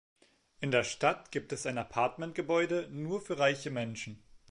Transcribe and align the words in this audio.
In 0.61 0.71
der 0.71 0.83
Stadt 0.83 1.31
gibt 1.31 1.53
es 1.53 1.67
ein 1.67 1.77
Appartmentgebäude 1.77 2.89
nur 2.89 3.21
für 3.21 3.37
reiche 3.37 3.69
Menschen. 3.69 4.19